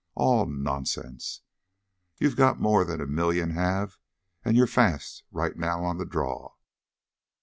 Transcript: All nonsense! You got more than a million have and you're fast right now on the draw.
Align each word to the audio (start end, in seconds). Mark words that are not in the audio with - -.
All 0.15 0.47
nonsense! 0.47 1.41
You 2.17 2.33
got 2.35 2.59
more 2.59 2.83
than 2.83 2.99
a 3.01 3.05
million 3.05 3.51
have 3.51 3.99
and 4.43 4.57
you're 4.57 4.65
fast 4.65 5.21
right 5.29 5.55
now 5.55 5.83
on 5.85 5.99
the 5.99 6.07
draw. 6.07 6.53